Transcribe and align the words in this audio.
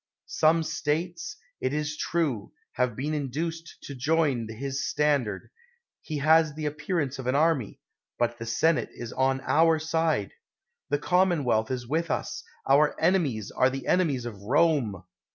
Some 0.25 0.63
states, 0.63 1.37
it 1.61 1.73
is 1.73 1.95
true, 1.95 2.53
have 2.71 2.95
been 2.95 3.13
induced 3.13 3.77
to 3.83 3.93
join 3.93 4.47
his 4.47 4.89
standard; 4.89 5.51
he 6.01 6.17
has 6.17 6.55
the 6.55 6.65
appearance 6.65 7.19
of 7.19 7.27
an 7.27 7.35
army, 7.35 7.79
but 8.17 8.39
the 8.39 8.47
senate 8.47 8.89
is 8.93 9.13
on 9.13 9.41
our 9.41 9.77
side. 9.77 10.31
The 10.89 10.97
commonwealth 10.97 11.69
is 11.69 11.87
with 11.87 12.09
us; 12.09 12.43
our 12.67 12.99
enemies 12.99 13.51
are 13.51 13.69
the 13.69 13.85
enemies 13.85 14.25
of 14.25 14.41
Rome. 14.41 15.03